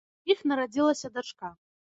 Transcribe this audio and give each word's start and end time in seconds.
У 0.29 0.31
іх 0.33 0.39
нарадзілася 0.51 1.13
дачка. 1.19 1.55